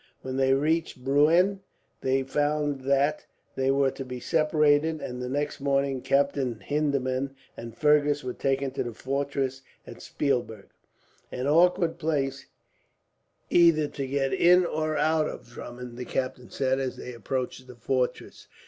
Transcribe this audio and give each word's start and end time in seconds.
When 0.23 0.35
they 0.37 0.55
reached 0.55 1.03
Bruenn 1.05 1.59
they 2.01 2.23
found 2.23 2.81
that 2.85 3.23
they 3.55 3.69
were 3.69 3.91
to 3.91 4.03
be 4.03 4.19
separated, 4.19 4.99
and 4.99 5.21
the 5.21 5.29
next 5.29 5.59
morning 5.61 6.01
Captain 6.01 6.59
Hindeman 6.59 7.35
and 7.55 7.77
Fergus 7.77 8.23
were 8.23 8.33
taken 8.33 8.71
to 8.71 8.81
the 8.83 8.95
fortress 8.95 9.61
of 9.85 10.01
Spielberg. 10.01 10.69
"An 11.31 11.45
awkward 11.45 11.99
place 11.99 12.47
either 13.51 13.87
to 13.89 14.07
get 14.07 14.33
in 14.33 14.65
or 14.65 14.97
out 14.97 15.27
of, 15.29 15.47
Drummond," 15.51 15.97
the 15.99 16.05
captain 16.05 16.49
said, 16.49 16.79
as 16.79 16.95
they 16.97 17.13
approached 17.13 17.67
the 17.67 17.75
fortress. 17.75 18.47